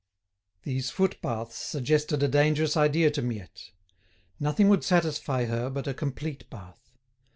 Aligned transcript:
These 0.63 0.89
footbaths 0.89 1.53
suggested 1.55 2.23
a 2.23 2.27
dangerous 2.27 2.75
idea 2.75 3.11
to 3.11 3.21
Miette. 3.21 3.69
Nothing 4.39 4.67
would 4.69 4.83
satisfy 4.83 5.45
her 5.45 5.69
but 5.69 5.85
a 5.85 5.93
complete 5.93 6.49
bath. 6.49 6.91